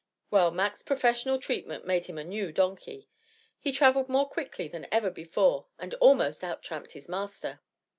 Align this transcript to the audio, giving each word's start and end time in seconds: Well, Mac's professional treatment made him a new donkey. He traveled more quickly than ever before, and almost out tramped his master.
Well, 0.31 0.49
Mac's 0.49 0.81
professional 0.81 1.39
treatment 1.39 1.85
made 1.85 2.07
him 2.07 2.17
a 2.17 2.23
new 2.23 2.51
donkey. 2.51 3.07
He 3.59 3.71
traveled 3.71 4.09
more 4.09 4.27
quickly 4.27 4.67
than 4.67 4.87
ever 4.91 5.11
before, 5.11 5.67
and 5.77 5.93
almost 5.93 6.43
out 6.43 6.63
tramped 6.63 6.93
his 6.93 7.07
master. 7.07 7.59